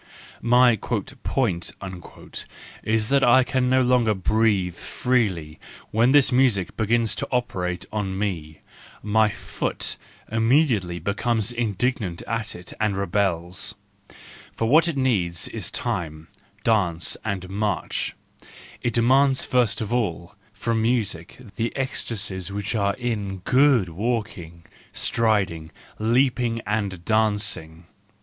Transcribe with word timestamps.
My 0.41 0.77
"point" 0.77 1.73
is 2.81 3.09
that 3.09 3.23
I 3.23 3.43
can 3.43 3.69
no 3.69 3.83
longer 3.83 4.15
breathe 4.15 4.73
freely 4.73 5.59
when 5.91 6.11
this 6.11 6.31
music 6.31 6.75
begins 6.75 7.13
to 7.13 7.27
operate 7.31 7.85
on 7.91 8.17
me; 8.17 8.61
my 9.03 9.27
joot 9.29 9.97
immediately 10.31 10.97
becomes 10.97 11.51
indignant 11.51 12.23
at 12.23 12.55
it 12.55 12.73
and 12.79 12.97
rebels: 12.97 13.75
for 14.55 14.67
what 14.67 14.87
it 14.87 14.97
needs 14.97 15.47
is 15.49 15.69
time, 15.69 16.29
dance 16.63 17.15
and 17.23 17.47
march; 17.47 18.15
it 18.81 18.93
demands 18.93 19.45
first 19.45 19.81
of 19.81 19.93
all 19.93 20.33
from 20.51 20.81
music 20.81 21.37
the 21.57 21.71
ecstasies 21.75 22.51
which 22.51 22.73
are 22.73 22.95
in 22.95 23.37
good 23.45 23.87
walking, 23.87 24.65
striding, 24.91 25.69
leap¬ 25.99 26.39
ing 26.39 26.59
and 26.65 27.05
dancing. 27.05 27.85